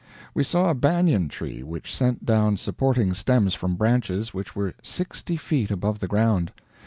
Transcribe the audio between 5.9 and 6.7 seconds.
the ground.